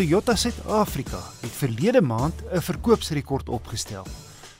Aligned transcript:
Toyota 0.00 0.32
Suid-Afrika 0.32 1.18
het 1.42 1.52
verlede 1.52 2.00
maand 2.00 2.34
'n 2.52 2.60
verkoopsrekord 2.60 3.48
opgestel. 3.48 4.06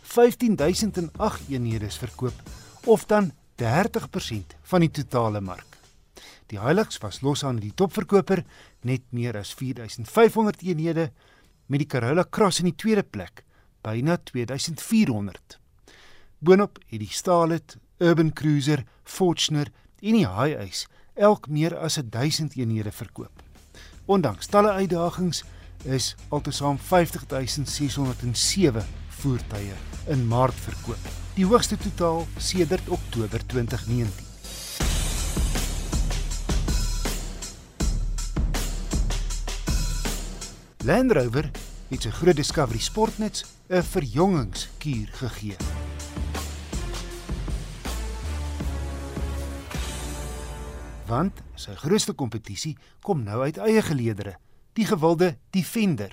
15008 0.03 1.49
eenhede 1.49 1.87
is 1.87 1.97
verkoop 1.97 2.43
of 2.85 3.07
dan 3.07 3.33
30% 3.55 4.55
van 4.63 4.81
die 4.81 4.91
totale 4.91 5.41
mark. 5.41 5.79
Die 6.47 6.61
Hilux 6.61 6.99
was 6.99 7.21
los 7.21 7.45
aan 7.45 7.57
die 7.57 7.73
topverkoper 7.75 8.45
net 8.81 9.01
meer 9.09 9.37
as 9.37 9.55
4500 9.55 10.61
eenhede 10.63 11.13
met 11.67 11.79
die 11.79 11.89
Corolla 11.89 12.27
Cross 12.31 12.59
in 12.59 12.65
die 12.65 12.77
tweede 12.77 13.03
plek 13.03 13.45
byna 13.81 14.17
2400. 14.17 15.59
Boonop 16.39 16.79
het 16.87 17.01
die 17.01 17.11
Starlet, 17.11 17.79
Urban 17.99 18.33
Cruiser, 18.33 18.85
Fortuner 19.05 19.73
en 20.01 20.13
die 20.13 20.29
Hiace 20.29 20.87
elk 21.15 21.49
meer 21.49 21.79
as 21.79 21.99
1000 22.05 22.57
eenhede 22.57 22.93
verkoop. 22.93 23.40
Ondanks 24.11 24.49
talle 24.51 24.73
uitdagings 24.75 25.45
is 25.85 26.17
altesaam 26.35 26.79
50607 26.83 28.83
voertuie 29.21 29.77
in 30.11 30.25
Maart 30.27 30.59
verkoop, 30.65 31.05
die 31.37 31.47
hoogste 31.47 31.79
totaal 31.79 32.25
sedert 32.43 32.91
Oktober 32.91 33.45
2019. 33.47 34.11
Land 40.91 41.15
Rover 41.15 41.53
het 41.93 42.03
sy 42.03 42.11
groot 42.11 42.43
Discovery 42.43 42.83
Sportnuts 42.83 43.47
'n 43.69 43.87
verjongingskuur 43.95 45.09
gegee. 45.23 45.80
Want 51.11 51.41
sy 51.59 51.73
grootste 51.75 52.13
kompetisie 52.15 52.77
kom 53.03 53.25
nou 53.27 53.41
uit 53.43 53.57
eie 53.59 53.83
geleedere, 53.83 54.37
die 54.79 54.87
gewilde 54.87 55.33
Defender. 55.51 56.13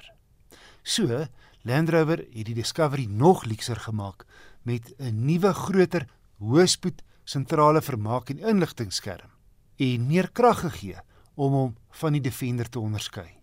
So, 0.81 1.28
Land 1.67 1.92
Rover 1.94 2.23
het 2.31 2.48
die 2.48 2.56
Discovery 2.58 3.06
nog 3.06 3.44
luukser 3.45 3.78
gemaak 3.78 4.25
met 4.64 4.94
'n 4.98 5.25
nuwe 5.25 5.53
groter 5.53 6.08
hoëspoed 6.40 7.03
sentrale 7.23 7.81
vermaak 7.81 8.30
en 8.30 8.40
inligtingskerm 8.40 9.30
en 9.78 10.08
meer 10.08 10.31
krag 10.31 10.59
gegee 10.59 10.98
om 11.36 11.52
hom 11.52 11.75
van 11.90 12.12
die 12.12 12.22
Defender 12.22 12.70
te 12.70 12.80
onderskei. 12.80 13.38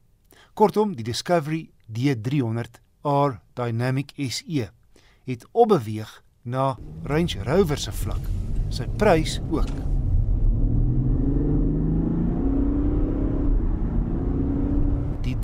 Kortom, 0.55 0.95
die 0.97 1.05
Discovery 1.05 1.71
D300 1.87 2.81
R 3.03 3.41
Dynamic 3.55 4.13
SE 4.17 4.71
het 5.25 5.47
opbeweeg 5.53 6.23
na 6.43 6.79
Range 7.05 7.43
Rover 7.43 7.79
se 7.79 7.93
vlak. 7.93 8.23
Sy 8.69 8.89
prys 8.97 9.41
ook. 9.51 10.04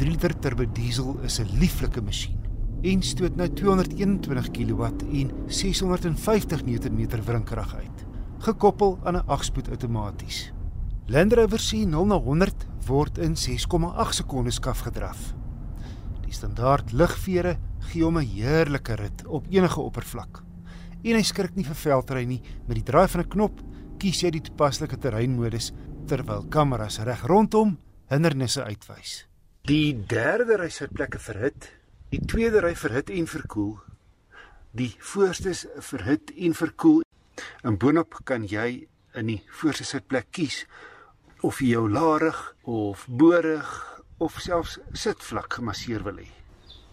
3 0.00 0.08
liter 0.08 0.32
turbo 0.32 0.64
diesel 0.64 1.18
is 1.28 1.38
'n 1.40 1.58
lieflike 1.60 2.00
masjien 2.00 2.40
en 2.82 3.02
stoot 3.02 3.36
nou 3.36 3.48
221 3.52 4.48
kW 4.50 4.82
en 5.12 5.32
650 5.46 6.64
Nm 6.64 7.20
wrinkrag 7.26 7.74
uit, 7.74 8.06
gekoppel 8.38 8.98
aan 9.04 9.16
'n 9.16 9.26
8-spoed 9.28 9.68
outomaties. 9.68 10.52
Land 11.06 11.32
Rover 11.32 11.60
se 11.60 11.84
0 11.84 12.06
na 12.06 12.16
100 12.16 12.66
word 12.86 13.18
in 13.18 13.36
6,8 13.36 14.14
sekondes 14.14 14.60
afgedraf. 14.60 15.34
Die 16.22 16.32
standaard 16.32 16.92
ligvere 16.92 17.58
gee 17.78 18.02
hom 18.02 18.16
'n 18.16 18.24
heerlike 18.24 18.94
rit 18.94 19.26
op 19.26 19.46
enige 19.50 19.80
oppervlak. 19.80 20.42
En 21.04 21.14
hy 21.14 21.22
skrik 21.22 21.54
nie 21.56 21.64
vir 21.64 21.74
veldry 21.76 22.24
nie, 22.24 22.40
met 22.66 22.76
die 22.76 22.84
draai 22.84 23.08
van 23.08 23.20
'n 23.20 23.28
knop 23.28 23.60
kies 23.98 24.22
jy 24.22 24.30
die 24.30 24.40
toepaslike 24.40 24.96
terreinmodus 24.96 25.72
terwyl 26.06 26.48
kameras 26.48 26.98
reg 26.98 27.26
rondom 27.26 27.78
hindernisse 28.08 28.64
uitwys. 28.64 29.29
Die 29.68 29.92
derde 29.92 30.56
ry 30.56 30.70
sitplekke 30.72 31.18
verhit, 31.20 31.66
die 32.08 32.20
tweede 32.24 32.62
ry 32.64 32.72
verhit 32.80 33.10
en 33.12 33.26
verkoel. 33.28 33.74
Die 34.72 34.94
voorste 35.04 35.52
is 35.52 35.66
verhit 35.84 36.32
en 36.32 36.56
verkoel. 36.56 37.02
En 37.60 37.76
boonop 37.76 38.22
kan 38.24 38.46
jy 38.48 38.86
in 39.20 39.28
die 39.28 39.42
voorste 39.60 39.84
sitplek 39.84 40.30
kies 40.32 40.62
of 41.44 41.60
jy 41.60 41.74
jou 41.74 41.84
larig 41.92 42.40
of 42.64 43.04
borig 43.20 43.68
of 44.16 44.40
selfs 44.40 44.78
sitvlak 44.96 45.60
gemasseer 45.60 46.06
wil 46.08 46.22
hê. 46.22 46.28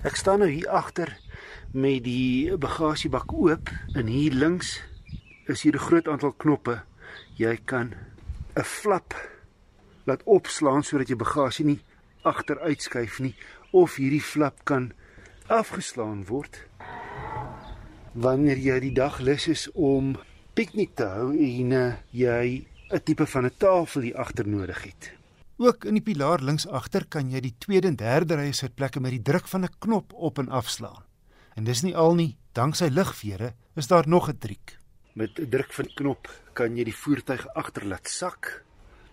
Ek 0.03 0.19
staan 0.19 0.44
nou 0.44 0.51
hier 0.51 0.67
agter 0.67 1.16
met 1.72 2.03
die 2.03 2.51
bagasiebak 2.51 3.31
oop 3.31 3.72
en 3.95 4.11
hier 4.11 4.35
links 4.35 4.81
is 5.47 5.63
hier 5.63 5.79
'n 5.79 5.88
groot 5.88 6.07
aantal 6.07 6.35
knoppe. 6.35 6.81
Jy 7.38 7.57
kan 7.66 7.95
'n 8.55 8.63
flap 8.63 9.16
laat 10.03 10.23
opslaan 10.23 10.84
sodat 10.84 11.07
jy 11.07 11.16
bagasie 11.16 11.66
nie 11.66 11.81
agteruitskuif 12.27 13.19
nie 13.19 13.35
of 13.71 13.95
hierdie 13.95 14.23
flap 14.23 14.63
kan 14.63 14.91
afgeslaan 15.47 16.25
word 16.27 16.61
wanneer 18.13 18.57
jy 18.57 18.79
die 18.88 18.95
dag 18.97 19.19
lus 19.19 19.47
is 19.47 19.67
om 19.73 20.15
piknik 20.57 20.95
te 20.97 21.05
hou 21.05 21.29
en 21.35 21.71
uh, 21.71 21.93
jy 22.11 22.66
'n 22.89 23.03
tipe 23.03 23.25
van 23.25 23.45
'n 23.45 23.57
tafel 23.57 24.01
hier 24.01 24.17
agter 24.17 24.47
nodig 24.47 24.83
het. 24.83 25.11
Ook 25.57 25.85
in 25.85 25.93
die 25.93 26.01
pilaar 26.01 26.41
links 26.41 26.67
agter 26.67 27.05
kan 27.05 27.29
jy 27.29 27.39
die 27.39 27.55
tweede 27.57 27.87
en 27.87 27.95
derde 27.95 28.35
rye 28.35 28.53
sitplekke 28.53 28.99
met 28.99 29.11
die 29.11 29.21
druk 29.21 29.47
van 29.47 29.63
'n 29.63 29.75
knop 29.79 30.13
op 30.13 30.39
en 30.39 30.49
afslaan. 30.49 31.03
En 31.55 31.63
dis 31.63 31.81
nie 31.81 31.95
al 31.95 32.16
nie, 32.16 32.37
danksy 32.53 32.87
ligvere 32.89 33.53
is 33.75 33.87
daar 33.87 34.07
nog 34.07 34.29
'n 34.29 34.37
triek. 34.37 34.79
Met 35.13 35.39
'n 35.39 35.49
druk 35.49 35.73
van 35.73 35.89
knop 35.95 36.29
kan 36.53 36.77
jy 36.77 36.83
die 36.83 36.95
voertuig 36.95 37.47
agter 37.53 37.85
laat 37.85 38.07
sak 38.07 38.63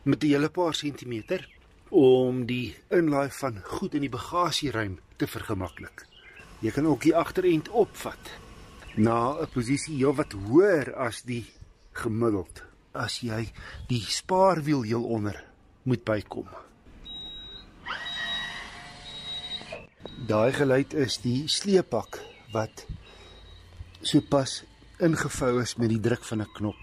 met 0.05 0.23
'n 0.23 0.27
hele 0.27 0.49
paar 0.49 0.75
sentimeter 0.75 1.49
om 1.95 2.43
die 2.47 2.75
inlaai 2.91 3.31
van 3.31 3.61
goed 3.63 3.95
in 3.95 4.03
die 4.03 4.11
bagasieruim 4.11 4.97
te 5.17 5.29
vergemaklik. 5.31 6.03
Jy 6.59 6.73
kan 6.75 6.89
ook 6.91 7.05
die 7.07 7.15
agterend 7.15 7.69
opvat 7.71 8.31
na 8.97 9.39
'n 9.39 9.47
posisie 9.55 9.97
heelwat 9.97 10.33
hoër 10.33 10.95
as 10.95 11.23
die 11.23 11.47
gemiddeld 11.93 12.63
as 12.93 13.21
jy 13.21 13.53
die 13.89 14.01
spaarwiel 14.01 14.83
heel 14.83 15.05
onder 15.05 15.45
moet 15.83 16.05
bykom. 16.05 16.49
Daai 20.27 20.53
geluid 20.53 20.95
is 20.95 21.19
die 21.19 21.49
sleepak 21.49 22.19
wat 22.53 22.87
sopas 24.01 24.65
ingevou 24.99 25.61
is 25.63 25.77
met 25.77 25.89
die 25.89 26.01
druk 26.01 26.25
van 26.25 26.41
'n 26.43 26.53
knop. 26.55 26.81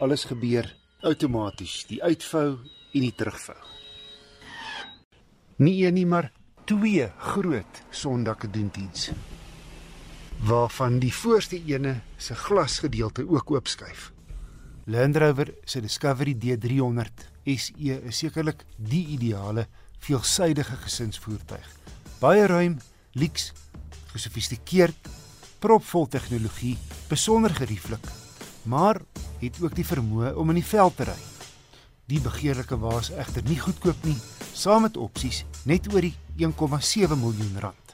Alles 0.00 0.24
gebeur 0.24 0.76
outomaties, 1.00 1.86
die 1.86 2.02
uitvou 2.02 2.58
en 2.94 3.00
die 3.00 3.14
terugvou. 3.14 3.81
Nie 5.62 5.86
een 5.86 5.94
nie, 5.94 6.06
maar 6.06 6.32
twee 6.64 7.04
groot 7.18 7.82
sondakke 7.94 8.48
doen 8.50 8.70
diens. 8.74 9.10
Waarvan 10.42 10.98
die 10.98 11.12
voorste 11.14 11.60
ene 11.70 12.00
se 12.16 12.34
glasgedeelte 12.34 13.28
ook 13.28 13.50
oopskuif. 13.50 14.10
Land 14.84 15.16
Rover 15.16 15.54
se 15.64 15.80
Discovery 15.80 16.34
D300 16.34 17.28
SE 17.44 18.00
is 18.02 18.18
sekerlik 18.18 18.64
die 18.76 19.06
ideale 19.14 19.68
veelsidige 20.02 20.76
gesinsvoertuig. 20.82 21.68
Baie 22.18 22.46
ruim, 22.46 22.78
lyks, 23.12 23.52
gesofistikeerd, 24.10 25.08
propvol 25.62 26.08
tegnologie, 26.08 26.74
besonder 27.08 27.54
gerieflik, 27.54 28.10
maar 28.62 28.98
het 29.38 29.62
ook 29.62 29.78
die 29.78 29.86
vermoë 29.86 30.34
om 30.34 30.50
in 30.50 30.58
die 30.58 30.70
veld 30.74 30.96
te 30.96 31.12
ry. 31.12 31.20
Die 32.10 32.20
begeerlike 32.20 32.78
waas 32.82 33.12
egter 33.14 33.46
nie 33.46 33.60
goedkoop 33.62 34.02
nie, 34.10 34.18
saam 34.52 34.82
met 34.82 34.96
opsies 34.96 35.44
net 35.64 35.86
oor 35.92 36.04
die 36.04 36.14
1,7 36.36 37.16
miljoen 37.18 37.60
rand. 37.60 37.91